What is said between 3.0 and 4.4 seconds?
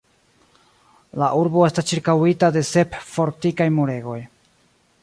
fortikaj muregoj.